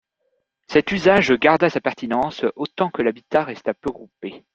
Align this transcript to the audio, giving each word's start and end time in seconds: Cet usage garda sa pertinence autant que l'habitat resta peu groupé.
Cet 0.67 0.91
usage 0.91 1.31
garda 1.37 1.69
sa 1.69 1.79
pertinence 1.79 2.43
autant 2.55 2.89
que 2.89 3.03
l'habitat 3.03 3.43
resta 3.43 3.75
peu 3.75 3.91
groupé. 3.91 4.43